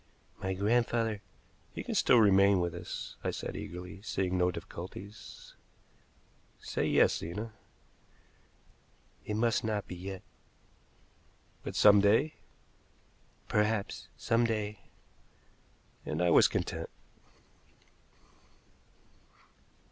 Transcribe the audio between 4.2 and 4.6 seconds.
no